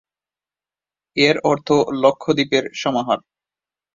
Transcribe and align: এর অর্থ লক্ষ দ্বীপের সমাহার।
এর 1.17 1.35
অর্থ 1.43 1.67
লক্ষ 2.03 2.23
দ্বীপের 2.37 2.63
সমাহার। 2.73 3.19